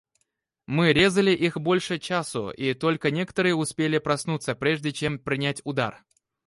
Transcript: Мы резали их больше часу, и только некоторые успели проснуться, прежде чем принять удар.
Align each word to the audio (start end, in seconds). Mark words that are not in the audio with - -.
Мы 0.65 0.93
резали 0.93 1.29
их 1.29 1.57
больше 1.59 1.99
часу, 1.99 2.49
и 2.49 2.73
только 2.73 3.11
некоторые 3.11 3.53
успели 3.53 3.99
проснуться, 3.99 4.55
прежде 4.55 4.91
чем 4.91 5.19
принять 5.19 5.61
удар. 5.63 6.03